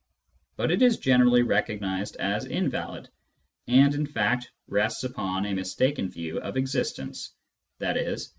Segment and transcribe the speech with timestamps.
[0.55, 3.07] But it is generally recognised as invalid,
[3.67, 7.35] and in fact rests upon a mistaken view of existence—
[7.81, 8.17] i.e.